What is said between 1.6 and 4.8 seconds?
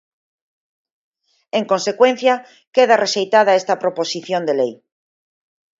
consecuencia, queda rexeitada esta proposición de lei.